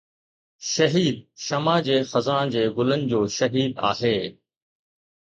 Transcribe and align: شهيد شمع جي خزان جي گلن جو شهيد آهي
شهيد 0.69 1.17
شمع 1.47 1.75
جي 1.87 1.97
خزان 2.13 2.49
جي 2.55 2.63
گلن 2.77 3.03
جو 3.11 3.21
شهيد 3.27 3.77
آهي 3.89 4.17